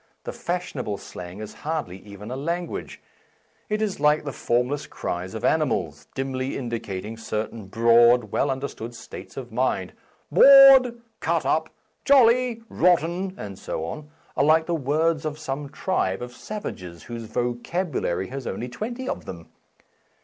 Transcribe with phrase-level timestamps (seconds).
[0.23, 2.99] The fashionable slang is hardly even a language;
[3.69, 7.17] it is like the form A Defence of Slang less cries of animals, dimly indicating
[7.17, 9.93] cer tain broad, well understood states of mind.
[10.31, 11.69] "Bored," "cut up,"
[12.03, 17.25] "jolly,"' "rotten," and so on, are like the words of some tribe of savages whose
[17.25, 19.49] vocabulary has only twenty of them.